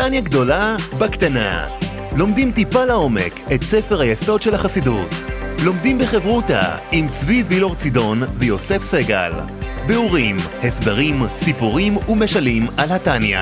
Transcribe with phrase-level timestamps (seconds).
[0.00, 1.68] טניה גדולה בקטנה.
[2.16, 5.08] לומדים טיפה לעומק את ספר היסוד של החסידות.
[5.64, 9.32] לומדים בחברותה עם צבי וילור צידון ויוסף סגל.
[9.86, 13.40] ביאורים, הסברים, סיפורים ומשלים על התניא.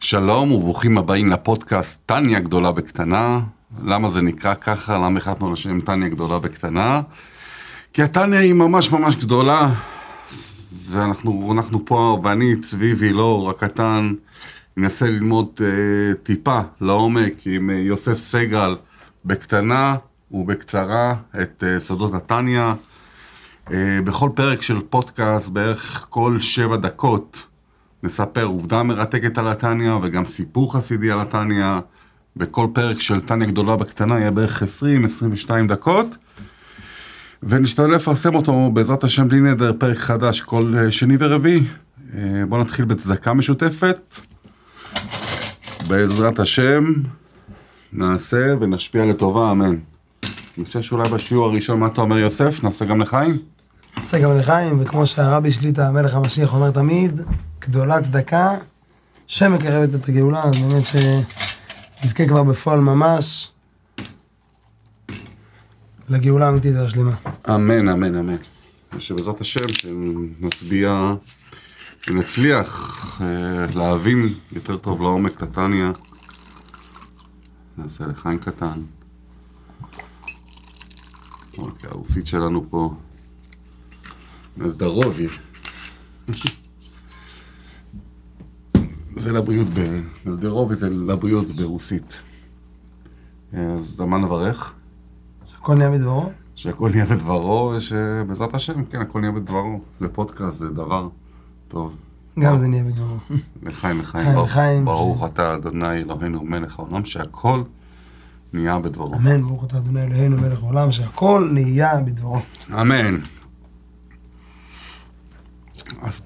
[0.00, 3.40] שלום וברוכים הבאים לפודקאסט טניה גדולה בקטנה.
[3.80, 4.98] למה זה נקרא ככה?
[4.98, 7.02] למה החלטנו לשם טניה גדולה בקטנה?
[7.92, 9.74] כי הטניה היא ממש ממש גדולה,
[10.90, 14.14] ואנחנו אנחנו פה, ואני, צבי וילור הקטן,
[14.76, 18.76] ננסה ללמוד uh, טיפה לעומק עם uh, יוסף סגל
[19.24, 19.96] בקטנה
[20.30, 22.74] ובקצרה את uh, סודות הטניה.
[23.66, 23.70] Uh,
[24.04, 27.46] בכל פרק של פודקאסט, בערך כל שבע דקות,
[28.02, 31.78] נספר עובדה מרתקת על התניא וגם סיפור חסידי על התניא.
[32.36, 36.16] בכל פרק של תניא גדולה בקטנה יהיה בערך 20-22 דקות.
[37.42, 41.62] ונשתדל לפרסם אותו בעזרת השם בלי נדר, פרק חדש כל אה, שני ורביעי.
[42.14, 44.16] אה, בואו נתחיל בצדקה משותפת.
[45.88, 46.84] בעזרת השם
[47.92, 49.76] נעשה ונשפיע לטובה, אמן.
[50.58, 52.64] אני חושב שאולי בשיעור הראשון, מה אתה אומר יוסף?
[52.64, 53.38] נעשה גם לחיים?
[53.96, 57.20] נעשה גם לחיים, וכמו שהרבי שליטה, המלך המשיח אומר תמיד,
[57.60, 58.54] גדולה צדקה,
[59.26, 60.82] שמקרבת את הגאולה, אז באמת
[62.02, 63.50] שנזכה כבר בפועל ממש
[66.08, 67.14] לגאולה האמיתית והשלימה.
[67.48, 68.36] אמן, אמן, אמן.
[68.98, 71.14] שבעזרת השם שנצביע,
[72.00, 75.86] שנצליח אה, להבין יותר טוב לעומק את התניא.
[77.78, 78.82] נעשה לחיים קטן.
[81.58, 82.94] אוקיי, הרוסית שלנו פה.
[84.56, 85.28] נזדרובי.
[89.16, 90.00] זה לבריאות, ב...
[90.26, 92.20] נזדרובי זה לבריאות ברוסית.
[93.52, 94.74] אז למה נברך?
[95.58, 96.30] הכל נהיה בדברו?
[96.54, 99.80] שהכל נהיה בדברו, ושבעזרת השם, כן, הכל נהיה בדברו.
[99.98, 101.08] זה פודקאסט, זה דבר
[101.68, 101.96] טוב.
[102.38, 103.16] גם זה נהיה בדברו.
[103.62, 104.36] לחיים, לחיים.
[104.38, 105.32] לחיים, ברוך- לחיים.
[105.34, 107.62] אתה, אדוני אלוהינו מלך העולם, שהכל
[108.52, 109.14] נהיה בדברו.
[109.14, 112.38] אמן, ברוך אתה אדוני אלוהינו מלך העולם, שהכל נהיה בדברו.
[112.72, 113.18] אמן.
[116.02, 116.22] אז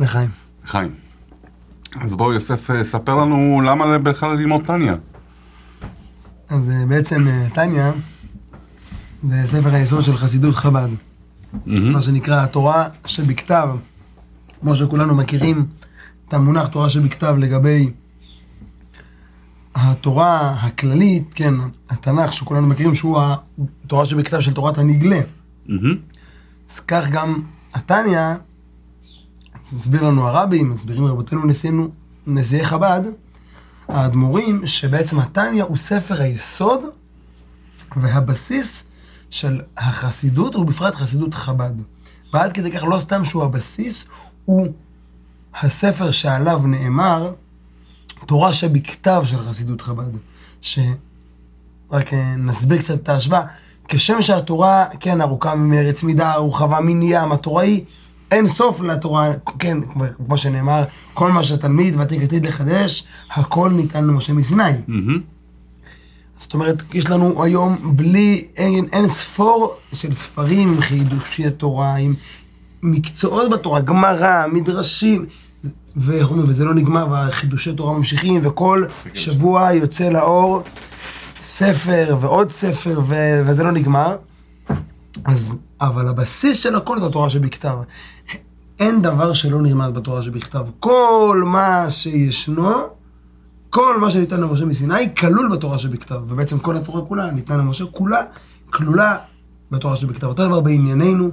[0.00, 0.30] לחיים.
[0.64, 0.90] חיים.
[2.00, 4.94] אז בואו, יוסף, אה, ספר לנו למה בכלל ללמוד טניה.
[6.48, 7.92] אז אה, בעצם אה, טניה
[9.22, 10.88] זה ספר היסוד של חסידות חב"ד.
[11.66, 13.68] מה שנקרא התורה שבכתב,
[14.60, 15.66] כמו שכולנו מכירים
[16.28, 17.90] את המונח תורה שבכתב לגבי
[19.74, 21.54] התורה הכללית, כן,
[21.90, 23.20] התנ"ך שכולנו מכירים שהוא
[23.84, 25.20] התורה שבכתב של תורת הנגלה.
[25.66, 25.96] מהמם.
[26.70, 27.42] אז כך גם
[27.74, 28.34] התניא,
[29.72, 31.88] מסביר לנו הרבי, מסבירים רבותינו נשיאנו,
[32.26, 33.00] נשיאי חב"ד,
[33.88, 36.80] האדמו"רים, שבעצם התניא הוא ספר היסוד
[37.96, 38.84] והבסיס
[39.30, 41.72] של החסידות, ובפרט חסידות חב"ד.
[42.32, 44.04] ועד כדי כך לא סתם שהוא הבסיס,
[44.44, 44.66] הוא
[45.60, 47.32] הספר שעליו נאמר
[48.26, 50.16] תורה שבכתב של חסידות חב"ד.
[50.60, 53.42] שרק אה, נסביר קצת את ההשוואה.
[53.88, 57.84] כשם שהתורה, כן, ארוכה ממרץ מידה, רוחבה מן ים, התורה היא
[58.32, 59.78] אין סוף לתורה, כן,
[60.18, 60.84] כמו- שנאמר,
[61.14, 64.62] כל מה שהתלמיד ותיק עתיד לחדש, הכל ניתן למשה מסיני.
[64.86, 65.20] מהמם.
[66.38, 72.14] זאת אומרת, יש לנו היום בלי, אין, אין ספור של ספרים חידושי תורה, עם
[72.82, 75.26] מקצועות בתורה, גמרא, מדרשים,
[75.96, 80.62] וזה לא נגמר, והחידושי תורה ממשיכים, וכל שבוע יוצא לאור
[81.40, 83.14] ספר ועוד ספר, ו,
[83.46, 84.16] וזה לא נגמר.
[85.24, 87.76] אז, אבל הבסיס של הכל זה התורה שבכתב.
[88.82, 90.64] אין דבר שלא נלמד בתורה שבכתב.
[90.80, 92.72] כל מה שישנו,
[93.70, 98.20] כל מה שניתן למשה מסיני כלול בתורה שבכתב, ובעצם כל התורה כולה ניתנה למשה, כולה
[98.70, 99.16] כלולה
[99.70, 100.26] בתורה שבכתב.
[100.26, 101.30] אותו דבר בענייננו,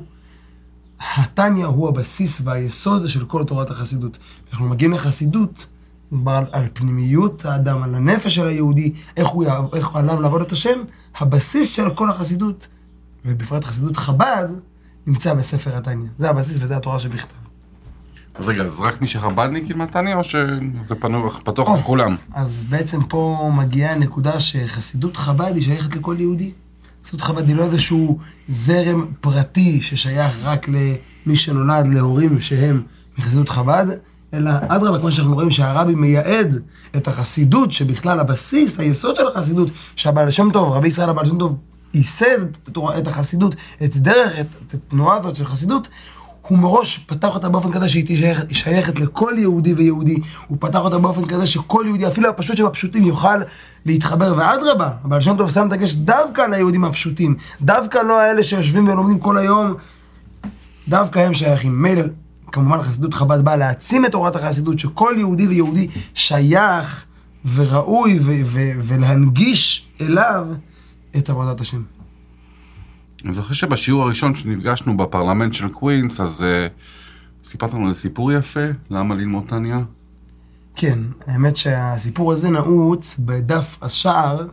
[1.16, 4.18] התניא הוא הבסיס והיסוד של כל תורת החסידות.
[4.52, 5.68] אנחנו מגיעים לחסידות,
[6.12, 10.52] מדובר על, על פנימיות האדם, על הנפש של היהודי, איך הוא איך עליו לעבוד את
[10.52, 10.80] השם,
[11.18, 12.68] הבסיס של כל החסידות,
[13.26, 14.48] ובפרט חסידות חב"ד,
[15.08, 16.10] נמצא בספר התניא.
[16.18, 17.39] זה הבסיס וזה התורה שבכתב.
[18.40, 21.70] אז רגע, אז רק מי שחב"דניק ילמד טניה, או שזה פנו- פתוח.
[21.80, 22.16] לכולם?
[22.34, 26.52] אז בעצם פה מגיעה הנקודה שחסידות חב"ד היא שייכת לכל יהודי.
[27.06, 32.82] חסידות חב"ד היא לא איזשהו זרם פרטי ששייך רק למי שנולד להורים שהם
[33.18, 33.86] מחסידות חב"ד,
[34.34, 36.56] אלא אדרבה, כמו שאנחנו רואים שהרבי מייעד
[36.96, 41.58] את החסידות, שבכלל הבסיס, היסוד של החסידות, שהבעל שם טוב, רבי ישראל הבעל שם טוב,
[41.94, 42.40] ייסד
[42.98, 45.88] את החסידות, את דרך, את, את התנועה הזאת של חסידות,
[46.48, 50.18] הוא מראש פתח אותה באופן כזה שהיא שייכת, שייכת לכל יהודי ויהודי.
[50.48, 53.38] הוא פתח אותה באופן כזה שכל יהודי, אפילו הפשוט שבפשוטים, יוכל
[53.86, 54.34] להתחבר.
[54.38, 57.36] ואדרבה, אבל שם טוב שם דגש דווקא על היהודים הפשוטים.
[57.62, 59.74] דווקא לא האלה שיושבים ולומדים כל היום,
[60.88, 61.82] דווקא הם שייכים.
[61.82, 62.04] מילא,
[62.52, 67.06] כמובן חסידות חב"ד באה להעצים את תורת החסידות, שכל יהודי ויהודי שייך
[67.56, 70.48] וראוי ו- ו- ולהנגיש אליו
[71.18, 71.99] את עבודת השם.
[73.26, 78.66] אני זוכר שבשיעור הראשון שנפגשנו בפרלמנט של קווינס, אז uh, סיפרת לנו איזה סיפור יפה,
[78.90, 79.80] למה ללמוד טניה?
[80.76, 84.48] כן, האמת שהסיפור הזה נעוץ בדף השער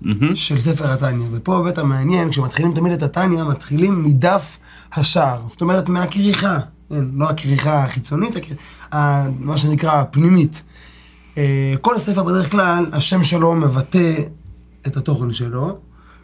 [0.00, 0.36] מהמם.
[0.36, 1.26] של ספר התניא.
[1.32, 4.58] ופה באמת המעניין, כשמתחילים תמיד את התניא, מתחילים מדף
[4.92, 5.42] השער.
[5.50, 6.58] זאת אומרת, מהכריכה.
[6.88, 8.54] כן, לא הכריכה החיצונית, הכר...
[8.94, 9.28] ה...
[9.38, 10.62] מה שנקרא הפנימית.
[11.38, 14.14] אה, כל הספר בדרך כלל, השם שלו מבטא
[14.86, 15.78] את התוכן שלו.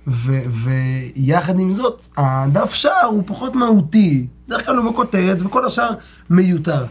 [0.06, 4.27] ויחד עם זאת, הדף שער הוא פחות מהותי.
[4.47, 5.91] בדרך כלל הוא בכותרת, וכל השאר
[6.31, 6.85] מיותר.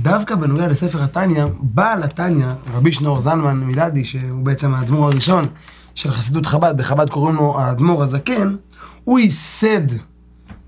[0.00, 5.46] דווקא בנוגע לספר התניא, בעל התניא, רבי שנור זלמן מילדי, שהוא בעצם האדמו"ר הראשון
[5.94, 8.56] של חסידות חב"ד, בחב"ד קוראים לו האדמו"ר הזקן,
[9.04, 9.86] הוא ייסד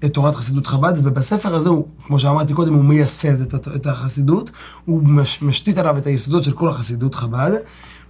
[0.05, 4.51] את תורת חסידות חב"ד, ובספר הזה הוא, כמו שאמרתי קודם, הוא מייסד את, את החסידות,
[4.85, 7.51] הוא מש, משתית עליו את היסודות של כל החסידות חב"ד,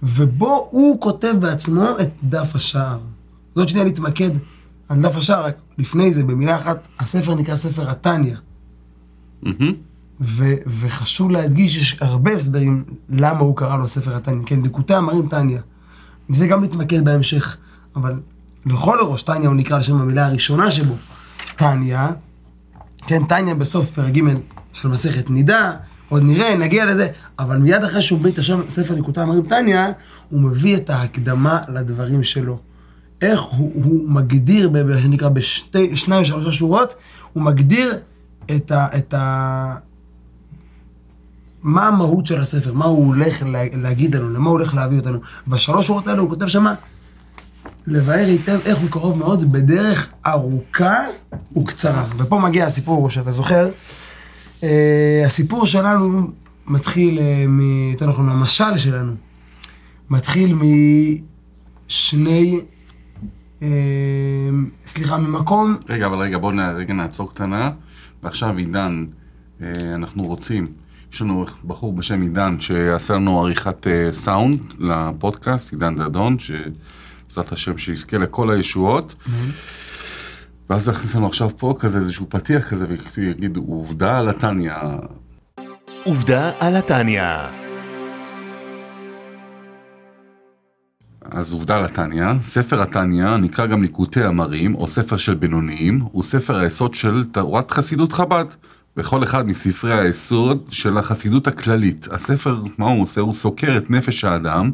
[0.03, 2.97] ובו הוא כותב בעצמו את דף השער.
[3.55, 4.31] זאת שנייה להתמקד
[4.89, 8.35] על דף השער, רק לפני זה, במילה אחת, הספר נקרא ספר התניא.
[10.21, 14.45] ו- וחשוב להדגיש, יש הרבה הסברים למה הוא קרא לו ספר התניא.
[14.45, 15.59] כן, ליקוטי המרים תניא.
[16.29, 17.57] בזה גם נתמקד בהמשך.
[17.95, 18.19] אבל
[18.65, 20.95] לכל הראש תניא הוא נקרא לשם המילה הראשונה שבו.
[21.55, 21.99] תניא,
[23.07, 24.21] כן, תניא בסוף פרק ג'
[24.73, 25.71] של מסכת נידה,
[26.09, 27.07] עוד נראה, נגיע לזה,
[27.39, 29.79] אבל מיד אחרי שהוא מביא את השם ספר ליקוטי המרים תניא,
[30.29, 32.59] הוא מביא את ההקדמה לדברים שלו.
[33.21, 36.93] איך הוא, הוא מגדיר, מה שנקרא, בשניים שלושה שורות,
[37.33, 37.99] הוא מגדיר
[38.55, 38.87] את ה...
[38.97, 39.75] את ה
[41.63, 45.19] מה המהות של הספר, מה הוא הולך לה, להגיד לנו, למה הוא הולך להביא אותנו.
[45.47, 46.73] בשלוש שורות האלה הוא כותב שמה,
[47.87, 50.97] לבאר היטב איך הוא קרוב מאוד בדרך ארוכה
[51.57, 52.05] וקצרה.
[52.17, 53.69] ופה מגיע הסיפור שאתה זוכר.
[54.61, 54.63] Uh,
[55.25, 56.27] הסיפור שלנו
[56.67, 57.21] מתחיל, uh.
[57.91, 59.13] יותר נכון, המשל שלנו,
[60.09, 60.55] מתחיל
[61.87, 62.59] משני,
[64.85, 67.71] סליחה, ממקום רגע, אבל רגע, בואו רגע נעצור קטנה.
[68.23, 69.05] ועכשיו עידן,
[69.61, 70.67] אה, אנחנו רוצים,
[71.13, 77.77] יש לנו בחור בשם עידן שיעשה לנו עריכת אה, סאונד לפודקאסט, עידן דדון, שבעזרת השם
[77.77, 79.15] שיזכה לכל הישועות.
[80.69, 82.85] ואז הוא יכניס לנו עכשיו פה כזה איזשהו פתיח כזה
[83.17, 84.73] ויגיד עובדה על התניא.
[86.03, 87.60] עובדה על התניא.
[91.25, 96.23] אז עובדה על התניא, ספר התניא נקרא גם ליקוטי אמרים או ספר של בינוניים, הוא
[96.23, 98.45] ספר היסוד של תורת חסידות חב"ד.
[98.97, 102.07] בכל אחד מספרי היסוד של החסידות הכללית.
[102.11, 103.21] הספר, מה הוא עושה?
[103.21, 104.71] הוא סוקר את נפש האדם,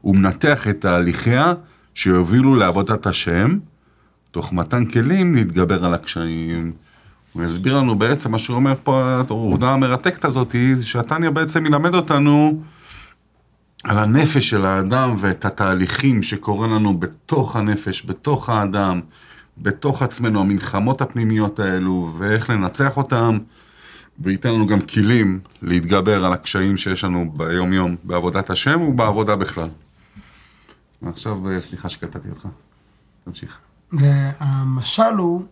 [0.00, 1.54] הוא מנתח את תהליכיה
[1.94, 3.58] שיובילו לעבודת השם,
[4.30, 6.72] תוך מתן כלים להתגבר על הקשיים.
[7.32, 12.62] הוא יסביר לנו בעצם מה שהוא אומר פה, העובדה המרתקת הזאת שהתניא בעצם ילמד אותנו
[13.84, 19.00] על הנפש של האדם ואת התהליכים שקורים לנו בתוך הנפש, בתוך האדם,
[19.58, 23.38] בתוך עצמנו, המלחמות הפנימיות האלו, ואיך לנצח אותם,
[24.18, 29.68] וייתן לנו גם כלים להתגבר על הקשיים שיש לנו ביום-יום בעבודת השם ובעבודה בכלל.
[31.02, 32.46] ועכשיו, אה, סליחה שקטעתי אותך.
[33.24, 33.58] תמשיך.
[33.92, 35.42] והמשל הוא,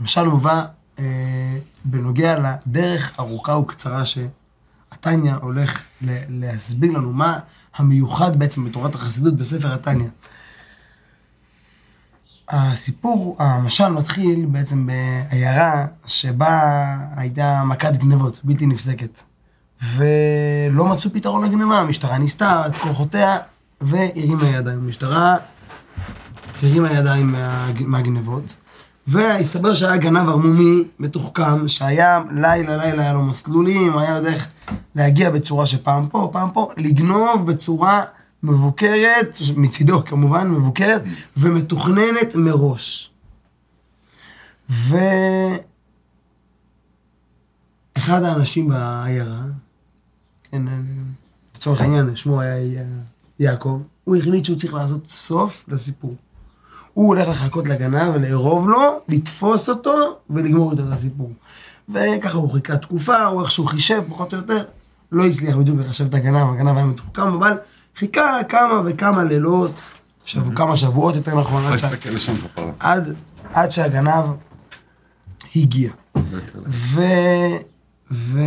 [0.00, 0.64] המשל מובא
[0.98, 4.02] אה, בנוגע לדרך ארוכה וקצרה
[4.94, 5.82] שהתניא הולך
[6.28, 7.38] להסביר לנו מה
[7.76, 10.08] המיוחד בעצם בתורת החסידות בספר התניא.
[12.48, 16.60] הסיפור, המשל מתחיל בעצם בעיירה שבה
[17.16, 19.22] הייתה מכת גנבות בלתי נפסקת.
[19.82, 23.38] ולא מצאו פתרון לגנבה, המשטרה ניסתה את כוחותיה
[23.80, 24.78] והרימה ידיים.
[24.78, 25.36] המשטרה
[26.62, 28.54] הרימה ידיים מה, מהגנבות,
[29.10, 34.48] והסתבר שהיה גנב ערמומי מתוחכם, שהיה לילה לילה היה לו מסלולים, היה יודע איך
[34.94, 38.04] להגיע בצורה שפעם פה, פעם פה, לגנוב בצורה
[38.42, 41.02] מבוקרת, מצידו כמובן, מבוקרת,
[41.36, 43.10] ומתוכננת מראש.
[44.68, 45.62] ואחד
[48.22, 49.40] האנשים בעיירה,
[50.50, 50.62] כן,
[51.56, 52.84] לצורך העניין, שמו היה
[53.38, 56.14] יעקב, הוא החליט שהוא צריך לעשות סוף לסיפור.
[56.94, 61.32] הוא הולך לחכות לגנב ולארוב לו, לתפוס אותו ולגמור איתו את הסיפור.
[61.88, 64.64] וככה הוא חיכה תקופה, הוא איכשהו חישב פחות או יותר,
[65.12, 67.52] לא הצליח בדיוק לחשב את הגנב, הגנב היה מתוחכם, אבל
[67.96, 69.92] חיכה כמה וכמה לילות,
[70.24, 71.88] שבוע, כמה שבועות יותר נכון, עד, שה...
[72.80, 73.14] עד,
[73.52, 74.24] עד שהגנב
[75.56, 75.90] הגיע.
[76.66, 77.00] ו...
[78.10, 78.40] ו...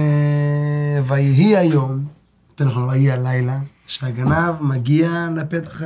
[1.05, 2.05] ויהי היום,
[2.49, 5.81] יותר נכון, ויהי הלילה, שהגנב מגיע לפתח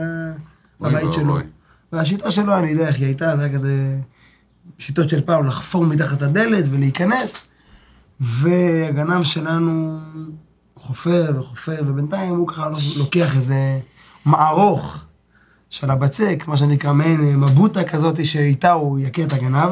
[0.81, 1.37] הבית שלו.
[1.95, 3.97] והשיטה שלו, אני יודע איך היא הייתה, זה היה כזה
[4.79, 7.47] שיטות של פעם, לחפור מתחת הדלת ולהיכנס.
[8.19, 9.99] והגנב שלנו
[10.75, 13.79] חופר וחופר, ובינתיים הוא ככה לוקח איזה
[14.25, 14.97] מערוך
[15.69, 19.69] של הבצק, מה שנקרא מעין אה, מבוטה כזאת שאיתה הוא יכה את הגנב.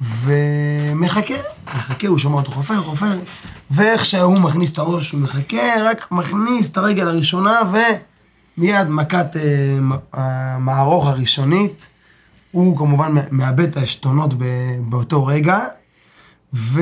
[0.00, 1.34] ומחכה,
[1.66, 3.18] מחכה, הוא שומע אותו חופר, חופר,
[3.70, 7.60] ואיך שהוא מכניס את הראש, שהוא מחכה, רק מכניס את הרגל הראשונה,
[8.60, 11.86] ומיד מכת אה, מ- המערוך הראשונית,
[12.50, 14.34] הוא כמובן מאבד את העשתונות
[14.88, 15.58] באותו רגע,
[16.52, 16.78] ומיד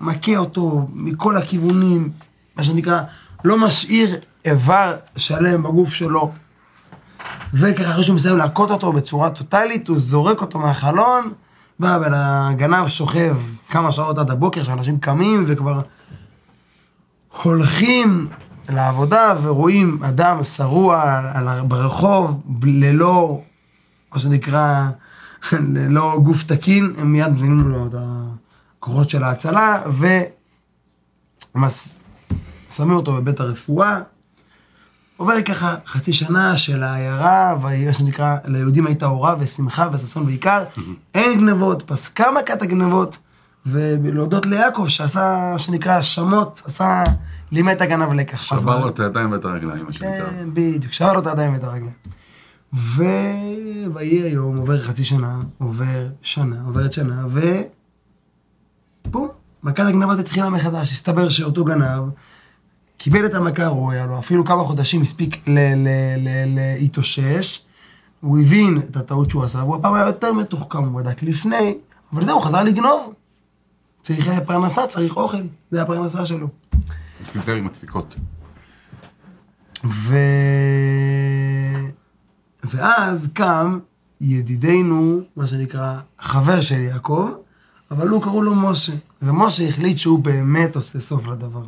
[0.00, 2.10] מכה אותו מכל הכיוונים,
[2.56, 3.00] מה שנקרא,
[3.44, 6.32] לא משאיר איבר שלם בגוף שלו.
[7.54, 11.32] וככה אחרי שהוא מסיים להכות אותו בצורה טוטאלית, הוא זורק אותו מהחלון,
[11.80, 13.36] והבן הגנב שוכב
[13.68, 15.80] כמה שעות עד הבוקר, שאנשים קמים וכבר
[17.42, 18.28] הולכים
[18.68, 21.20] לעבודה ורואים אדם שרוע
[21.68, 23.40] ברחוב, ללא,
[24.12, 24.88] מה שנקרא,
[25.74, 27.94] ללא גוף תקין, הם מיד מבינים לו את
[28.78, 29.82] הכוחות של ההצלה,
[32.70, 34.00] ושמים אותו בבית הרפואה.
[35.16, 40.64] עובר ככה חצי שנה של העיירה, ומה שנקרא, ליהודים הייתה אורה ושמחה וששון ועיקר.
[41.14, 43.18] אין גנבות, פסקה מכת הגנבות,
[43.66, 47.04] ולהודות ליעקב שעשה, שנקרא, שמות, עשה,
[47.52, 48.42] לימד את הגנב לקח.
[48.42, 50.10] שבר אבל- לו את הידיים ואת הרגליים, מה שנקרא.
[50.30, 51.92] כן, בדיוק, שבר לו את הידיים ואת הרגליים.
[52.74, 53.04] ו...
[53.94, 57.40] ויהי היום, עובר חצי שנה, עובר שנה, עוברת שנה, ו...
[59.10, 59.28] בום,
[59.62, 60.92] מכת הגנבות התחילה מחדש.
[60.92, 62.02] הסתבר שאותו גנב
[62.96, 65.44] קיבל את המכה הראויה לו, אפילו כמה חודשים הספיק
[66.56, 67.62] להתאושש.
[68.20, 71.78] הוא הבין את הטעות שהוא עשה, והוא הפעם היה יותר מתוחכם, הוא בדק לפני,
[72.12, 73.12] אבל זהו, הוא חזר לגנוב.
[74.04, 76.48] צריך פרנסה, צריך אוכל, זה הפרנסה שלו.
[77.32, 78.14] פיזר עם הדפיקות.
[79.84, 80.16] ו...
[82.64, 83.78] ואז קם
[84.20, 87.30] ידידנו, מה שנקרא, חבר של יעקב,
[87.90, 88.92] אבל הוא קראו לו משה.
[89.22, 91.64] ומשה החליט שהוא באמת עושה סוף לדבר.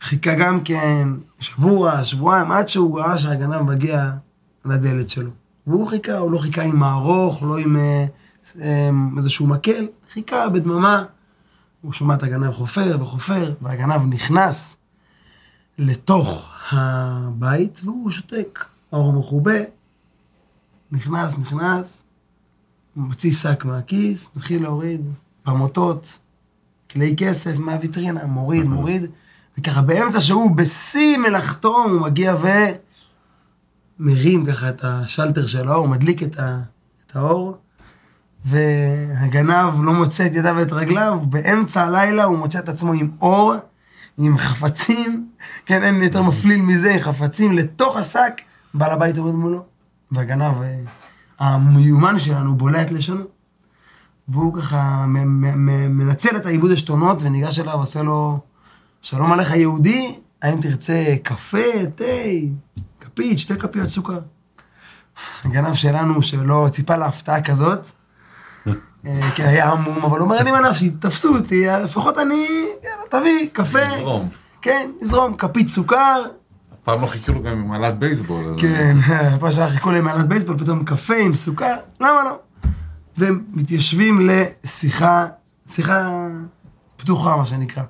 [0.00, 1.08] חיכה גם כן
[1.40, 4.10] שבוע, שבועיים, עד שהוא ראה שהגנב מגיע
[4.64, 5.30] לדלת שלו.
[5.66, 8.06] והוא חיכה, הוא לא חיכה עם מערוך, לא עם אה,
[8.60, 11.04] אה, איזשהו מקל, חיכה בדממה.
[11.84, 14.76] הוא שומע את הגנב חופר וחופר, והגנב נכנס
[15.78, 18.64] לתוך הבית, והוא שותק.
[18.92, 19.58] האור מכובה,
[20.92, 22.02] נכנס, נכנס,
[22.96, 25.00] מוציא שק מהכיס, מתחיל להוריד
[25.42, 26.18] פמוטות,
[26.90, 29.10] כלי כסף מהוויטרינה, מוריד, מוריד,
[29.58, 32.36] וככה באמצע שהוא בשיא מלאכתו, הוא מגיע
[34.00, 36.60] ומרים ככה את השלטר של האור, מדליק את, ה,
[37.06, 37.58] את האור,
[39.34, 43.54] והגנב לא מוצא את ידיו ואת רגליו, באמצע הלילה הוא מוצא את עצמו עם אור,
[44.18, 45.28] עם חפצים,
[45.66, 48.40] כן, אין יותר מפליל מזה, חפצים לתוך השק,
[48.74, 49.64] בעל הבית עומד מולו,
[50.12, 50.76] והגנב אה,
[51.38, 53.24] המיומן שלנו בולע את לשונו.
[54.28, 58.40] והוא ככה מנצל את העיבוד עשתונות וניגש אליו, עושה לו,
[59.02, 62.04] שלום עליך יהודי, האם תרצה קפה, תה,
[63.00, 64.20] כפית, שתי כפיות סוכר.
[65.44, 67.90] הגנב שלנו, שלא ציפה להפתעה כזאת,
[69.34, 72.46] כי היה עמום, אבל הוא אומר, אני מנפשי, תפסו אותי, לפחות אני,
[72.84, 73.80] יאללה, תביא, קפה.
[73.84, 74.28] לזרום.
[74.62, 76.22] כן, נזרום, כפית סוכר,
[76.84, 78.54] פעם לא חיכו לו גם עם מעלת בייסבול.
[78.58, 78.96] כן,
[79.40, 82.38] פעם שעה חיכו להם מעלת בייסבול, פתאום קפה עם סוכר, למה לא?
[83.18, 85.26] והם מתיישבים לשיחה,
[85.68, 86.26] שיחה
[86.96, 87.82] פתוחה, מה שנקרא.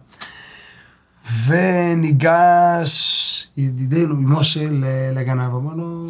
[1.47, 2.95] וניגש
[3.57, 4.85] ידידנו, משה, ל-
[5.19, 6.07] לגנב, אמר לו,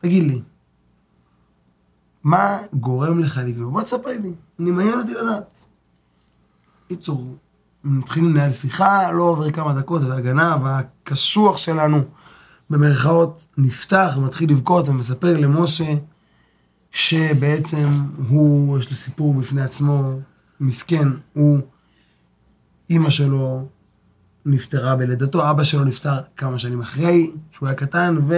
[0.00, 0.40] תגיד לי,
[2.24, 3.72] מה גורם לך לגנוב?
[3.72, 5.64] בוא תספר לי, אני מעניין אותי לדעת.
[6.88, 7.36] קיצור,
[7.84, 11.98] מתחילים לנהל שיחה, לא עובר כמה דקות, והגנב הקשוח שלנו,
[12.70, 15.94] במרכאות, נפתח ומתחיל לבכות ומספר למשה
[16.90, 17.88] שבעצם
[18.28, 20.18] הוא, יש לו סיפור בפני עצמו,
[20.60, 21.58] מסכן, הוא,
[22.90, 23.66] אימא שלו
[24.46, 28.34] נפטרה בלידתו, אבא שלו נפטר כמה שנים אחרי, שהוא היה קטן, ו...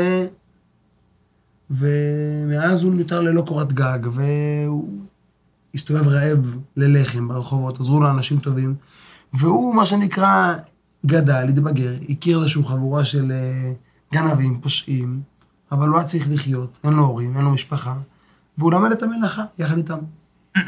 [1.71, 4.89] ומאז הוא נותר ללא קורת גג, והוא
[5.75, 8.75] הסתובב רעב ללחם ברחובות, עזרו לו אנשים טובים,
[9.33, 10.55] והוא, מה שנקרא,
[11.07, 13.73] גדל, התבגר, הכיר איזושהי חבורה של אה,
[14.13, 15.23] גנבים, פושעים,
[15.73, 17.95] אבל הוא היה צריך לחיות, אין לו הורים, אין לו משפחה,
[18.59, 19.99] והוא למד את המלאכה יחד איתם.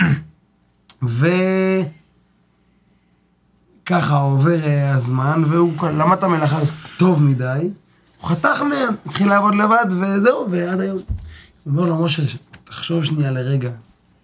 [3.83, 6.59] וככה עובר אה, הזמן, והוא למד את המלאכה
[6.99, 7.71] טוב מדי,
[8.23, 10.97] הוא חתך מהם, התחיל לעבוד לבד, וזהו, ועד היום.
[10.97, 11.05] הוא
[11.67, 12.23] אומר לו, משה,
[12.65, 13.71] תחשוב שנייה לרגע,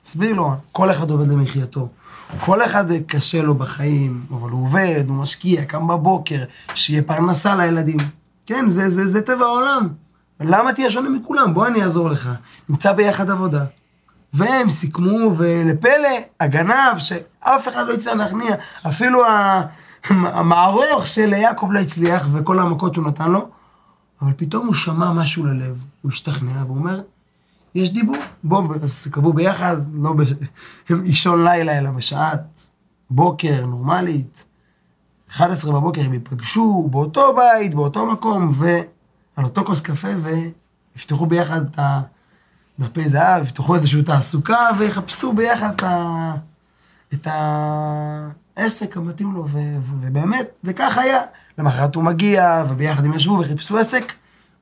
[0.02, 1.88] תסביר לו, כל אחד עובד למחייתו.
[2.40, 7.99] כל אחד קשה לו בחיים, אבל הוא עובד, הוא משקיע, קם בבוקר, שיהיה פרנסה לילדים.
[8.47, 9.88] כן, זה, זה, זה טבע העולם.
[10.40, 11.55] למה תהיה שונה מכולם?
[11.55, 12.31] בוא אני אעזור לך.
[12.69, 13.64] נמצא ביחד עבודה.
[14.33, 16.09] והם סיכמו, ולפלא,
[16.40, 18.55] הגנב, שאף אחד לא הצליח להכניע,
[18.87, 19.23] אפילו
[20.11, 23.49] המערוך של יעקב לא הצליח, וכל המכות שהוא נתן לו,
[24.22, 27.00] אבל פתאום הוא שמע משהו ללב, הוא השתכנע, והוא אומר,
[27.75, 30.14] יש דיבור, בואו, אז קבעו ביחד, לא
[30.90, 32.70] באישון לילה, אלא בשעת
[33.10, 34.44] בוקר נורמלית.
[35.30, 40.08] 11 בבוקר הם ייפגשו באותו בית, באותו מקום, ועל אותו כוס קפה,
[40.94, 41.78] ויפתחו ביחד את
[42.78, 46.34] הדפי זהב, יפתחו איזושהי תעסוקה, ויחפשו ביחד את, ה...
[47.14, 47.26] את
[48.58, 49.58] העסק המתאים לו, ו...
[49.82, 51.20] ובאמת, וכך היה.
[51.58, 54.12] למחרת הוא מגיע, וביחד הם ישבו וחיפשו עסק,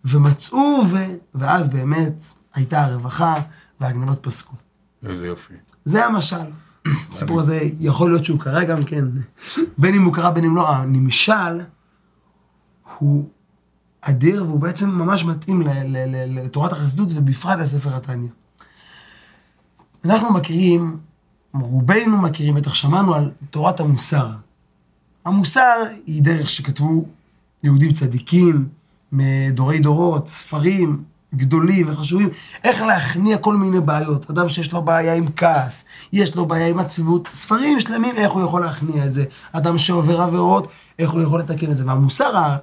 [0.04, 0.96] ומצאו, ו...
[1.34, 2.24] ואז באמת
[2.54, 3.34] הייתה הרווחה,
[3.80, 4.54] והגנבות פסקו.
[5.08, 5.54] איזה יופי.
[5.84, 6.36] זה המשל.
[7.08, 9.04] הסיפור הזה יכול להיות שהוא קרה גם כן,
[9.78, 11.60] בין אם הוא קרה בין אם לא, הנמשל
[12.98, 13.28] הוא
[14.00, 15.62] אדיר והוא בעצם ממש מתאים
[16.26, 18.28] לתורת החסידות ובפרט לספר התניא.
[20.04, 20.96] אנחנו מכירים,
[21.60, 24.28] רובנו מכירים, בטח שמענו על תורת המוסר.
[25.24, 27.04] המוסר היא דרך שכתבו
[27.62, 28.68] יהודים צדיקים
[29.12, 31.02] מדורי דורות, ספרים,
[31.34, 32.28] גדולים וחשובים,
[32.64, 34.30] איך להכניע כל מיני בעיות.
[34.30, 38.42] אדם שיש לו בעיה עם כעס, יש לו בעיה עם עצבות, ספרים שלמים איך הוא
[38.42, 39.24] יכול להכניע את זה.
[39.52, 41.86] אדם שעובר עבירות, איך הוא יכול לתקן את זה.
[41.86, 42.56] והמוסר,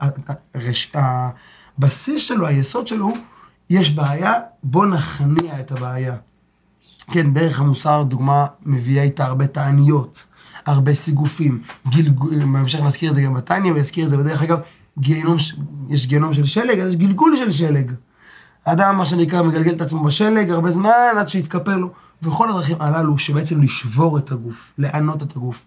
[1.77, 3.13] הבסיס שלו, היסוד שלו,
[3.69, 4.33] יש בעיה,
[4.63, 6.15] בוא נכניע את הבעיה.
[7.11, 10.25] כן, דרך המוסר, דוגמה, מביאה איתה הרבה תעניות,
[10.65, 11.61] הרבה סיגופים.
[11.87, 14.59] גלגול, בהמשך נזכיר את זה גם בתניא, ויזכיר את זה בדרך אגב,
[14.99, 15.37] גיהנום,
[15.89, 17.91] יש גיהנום של שלג, אז יש גלגול של שלג.
[18.65, 21.89] אדם, מה שנקרא, מגלגל את עצמו בשלג הרבה זמן עד שיתקפל לו.
[22.23, 25.65] וכל הדרכים הללו שבעצם לשבור את הגוף, לענות את הגוף.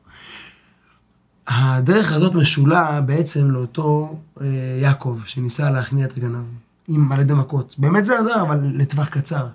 [1.48, 4.46] הדרך הזאת משולה בעצם לאותו אה,
[4.82, 6.44] יעקב, שניסה להכניע את הגנב,
[6.88, 7.74] עם, על ידי מכות.
[7.78, 9.46] באמת זה עזר, אבל לטווח קצר.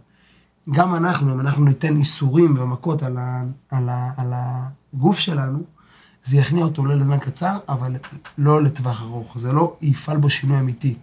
[0.70, 5.64] גם אנחנו, אם אנחנו ניתן איסורים ומכות על, ה, על, ה, על הגוף שלנו,
[6.24, 7.96] זה יכניע אותו לא לזמן קצר, אבל
[8.38, 9.38] לא לטווח ארוך.
[9.38, 10.96] זה לא יפעל בו שינוי אמיתי.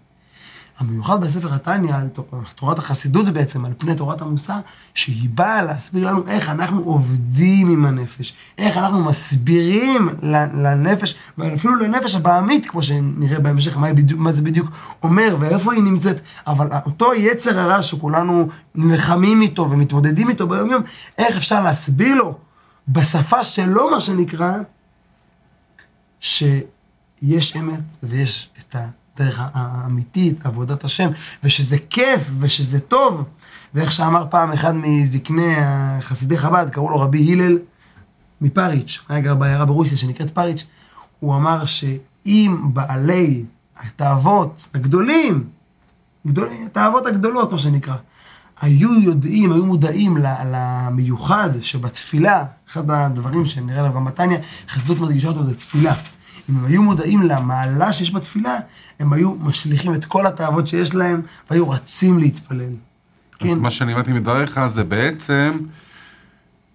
[0.79, 2.09] המיוחד בספר התניא, על
[2.55, 4.59] תורת החסידות בעצם, על פני תורת המוסר,
[4.95, 10.09] שהיא באה להסביר לנו איך אנחנו עובדים עם הנפש, איך אנחנו מסבירים
[10.55, 14.71] לנפש, ואפילו לנפש הבעמית, כמו שנראה בהמשך, מה, בדיוק, מה זה בדיוק
[15.03, 20.83] אומר ואיפה היא נמצאת, אבל אותו יצר הרע שכולנו נלחמים איתו ומתמודדים איתו ביום יום,
[21.19, 22.39] איך אפשר להסביר לו
[22.89, 24.53] בשפה שלו, מה שנקרא,
[26.21, 28.89] שיש אמת ויש את ה...
[29.21, 31.11] הדרך האמיתית, עבודת השם,
[31.45, 33.25] ושזה כיף, ושזה טוב.
[33.75, 35.55] ואיך שאמר פעם אחד מזקני
[36.01, 37.59] חסידי חב"ד, קראו לו רבי הלל
[38.41, 40.67] מפריץ', היה גר בעיירה ברוסיה שנקראת פריץ',
[41.21, 43.45] הוא אמר שאם בעלי
[43.81, 45.45] התאוות הגדולים,
[46.27, 47.95] גדולים, התאוות הגדולות, מה שנקרא,
[48.61, 50.17] היו יודעים, היו מודעים
[50.53, 55.95] למיוחד שבתפילה, אחד הדברים שנראה להם גם בתניא, חסידות מדגישה אותו זה תפילה.
[56.51, 58.59] אם הם היו מודעים למעלה שיש בתפילה,
[59.01, 62.73] הם היו משליכים את כל התאוות שיש להם, והיו רצים להתפלל.
[63.41, 63.59] אז כן.
[63.59, 65.51] מה שאני הבנתי מדבריך זה בעצם,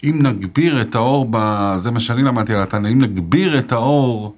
[0.03, 1.37] אם נגביר את האור, ב...
[1.77, 4.35] זה מה שאני למדתי על התנא, אם נגביר את האור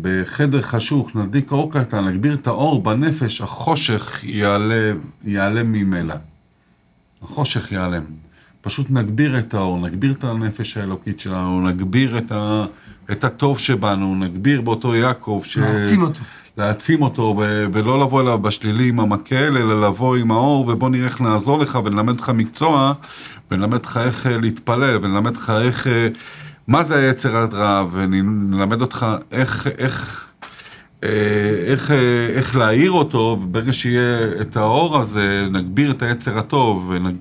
[0.00, 6.14] בחדר חשוך, נדליק אור קטן, נגביר את האור בנפש, החושך ייעלם, ייעלם ממילא.
[7.22, 8.02] החושך ייעלם.
[8.60, 12.64] פשוט נגביר את האור, נגביר את הנפש האלוקית שלנו, נגביר את ה...
[13.10, 15.42] את הטוב שבנו, נגביר באותו יעקב.
[15.44, 15.58] ש...
[15.58, 16.20] להעצים אותו.
[16.56, 17.64] להעצים אותו, ו...
[17.72, 21.78] ולא לבוא אליו בשלילי עם המקל, אלא לבוא עם האור, ובוא נראה איך נעזור לך
[21.84, 22.92] ונלמד לך מקצוע,
[23.50, 25.86] ונלמד לך איך אה, להתפלל, ונלמד לך איך...
[25.86, 26.08] אה,
[26.66, 29.66] מה זה היצר הרע, ונלמד אותך איך...
[29.78, 30.26] איך
[31.04, 31.08] אה,
[31.66, 31.90] איך,
[32.36, 37.16] איך להעיר אותו, וברגע שיהיה את האור הזה, נגביר את היצר הטוב, ונג...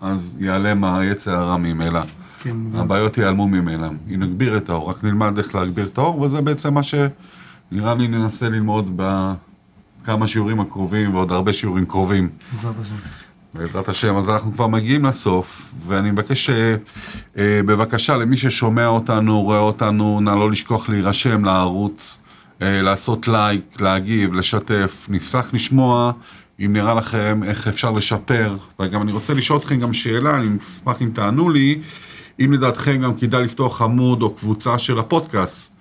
[0.00, 2.00] אז ייעלם היצר הרע ממילא.
[2.42, 2.56] כן.
[2.74, 3.88] הבעיות ייעלמו ממנה.
[4.14, 8.08] אם נגביר את האור, רק נלמד איך להגביר את האור, וזה בעצם מה שנראה לי
[8.08, 9.00] ננסה ללמוד
[10.02, 12.28] בכמה שיעורים הקרובים, ועוד הרבה שיעורים קרובים.
[12.52, 12.94] בעזרת השם.
[13.54, 16.74] בעזרת השם, אז אנחנו כבר מגיעים לסוף, ואני מבקש, אה,
[17.38, 22.18] אה, בבקשה, למי ששומע אותנו, רואה אותנו, נא לא לשכוח להירשם לערוץ,
[22.62, 26.12] אה, לעשות לייק, להגיב, לשתף, נשמח לשמוע
[26.64, 31.02] אם נראה לכם איך אפשר לשפר, וגם אני רוצה לשאול אתכם גם שאלה, אני אשמח
[31.02, 31.80] אם תענו לי,
[32.40, 35.72] אם לדעתכם גם כדאי לפתוח עמוד או קבוצה של הפודקאסט,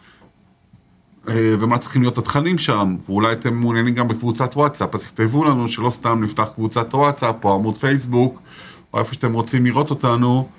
[1.30, 5.68] אה, ומה צריכים להיות התכנים שם, ואולי אתם מעוניינים גם בקבוצת וואטסאפ, אז תכתבו לנו
[5.68, 8.42] שלא סתם נפתח קבוצת וואטסאפ או עמוד פייסבוק,
[8.94, 10.50] או איפה שאתם רוצים לראות אותנו,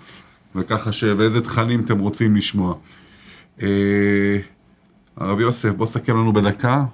[0.54, 1.04] וככה ש...
[1.04, 2.74] ואיזה תכנים אתם רוצים לשמוע.
[3.62, 4.38] אה,
[5.16, 6.84] הרב יוסף, בוא סכם לנו בדקה,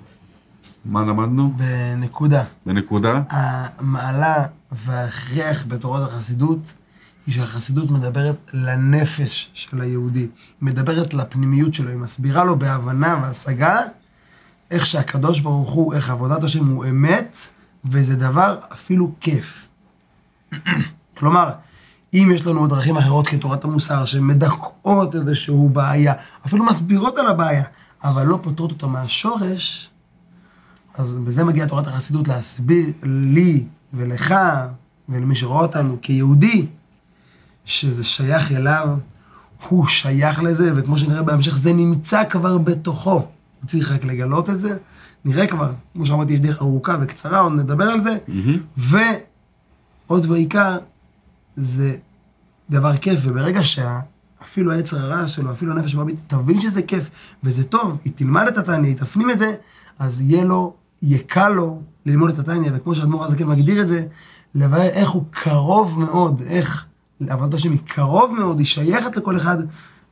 [0.85, 1.53] מה למדנו?
[1.57, 2.45] בנקודה.
[2.67, 3.23] בנקודה?
[3.31, 6.75] המעלה וההכרח בתורת החסידות
[7.27, 10.27] היא שהחסידות מדברת לנפש של היהודי.
[10.61, 13.81] מדברת לפנימיות שלו, היא מסבירה לו בהבנה והשגה
[14.71, 17.39] איך שהקדוש ברוך הוא, איך עבודת השם הוא אמת,
[17.85, 19.69] וזה דבר אפילו כיף.
[21.19, 21.51] כלומר,
[22.15, 26.15] אם יש לנו דרכים אחרות כתורת המוסר, שמדכאות איזשהו בעיה,
[26.47, 27.65] אפילו מסבירות על הבעיה,
[28.05, 29.91] אבל לא פותרות אותה מהשורש,
[30.95, 34.35] אז בזה מגיעה תורת החסידות להסביר לי ולך
[35.09, 36.67] ולמי שרואה אותנו כיהודי,
[37.67, 38.89] שזה שייך אליו,
[39.69, 43.27] הוא שייך לזה, וכמו שנראה בהמשך, זה נמצא כבר בתוכו.
[43.67, 44.77] צריך רק לגלות את זה.
[45.25, 48.19] נראה כבר, כמו שאמרתי, יש דרך ארוכה וקצרה, עוד נדבר על זה.
[48.77, 50.79] ועוד ועיקר,
[51.57, 51.97] זה
[52.71, 57.11] דבר כיף, וברגע שאפילו היצר הרע שלו, אפילו הנפש המרבית, תבין שזה כיף,
[57.45, 59.55] וזה טוב, היא תלמד את התניא, היא תפנים את זה,
[59.99, 64.07] אז יהיה לו, יהיה קל לו ללמוד את התניא, וכמו שאדמו"ר הזקן מגדיר את זה,
[64.55, 66.86] לבאר איך הוא קרוב מאוד, איך
[67.29, 69.57] עבודת השם היא קרוב מאוד, היא שייכת לכל אחד,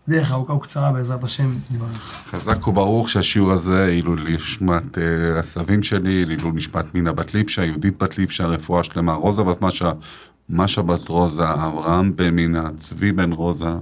[0.09, 2.25] דרך ארוכה וקצרה בעזרת השם יתברך.
[2.31, 8.03] חזק וברוך שהשיעור הזה, אילו נשמת אה, הסבים שלי, אילו נשמת מינה בת ליפשה, יהודית
[8.03, 9.93] בת ליפשה, רפואה שלמה, רוזה בת משה,
[10.49, 13.75] משה בת רוזה, אברהם בן מינה, צבי בן רוזה.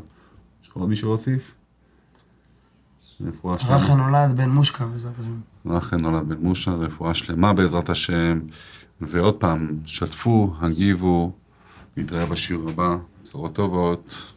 [0.62, 1.54] יש לך עוד מישהו להוסיף?
[3.26, 3.76] רפואה שלמה.
[3.76, 5.40] רחן נולד בן מושקה בעזרת השם.
[5.66, 8.40] רחל נולד בן מושה, רפואה שלמה בעזרת השם.
[9.00, 11.32] ועוד פעם, שתפו, הגיבו,
[11.96, 12.96] נתראה בשיעור הבא,
[13.32, 14.31] בשורות טובות.